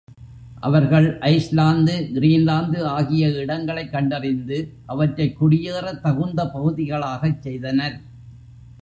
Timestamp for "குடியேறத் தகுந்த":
5.43-6.43